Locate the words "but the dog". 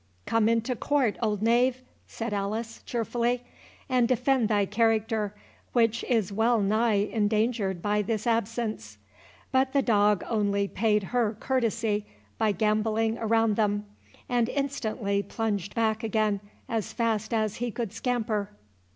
9.51-10.23